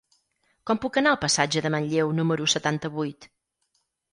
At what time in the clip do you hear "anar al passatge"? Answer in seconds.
1.01-1.63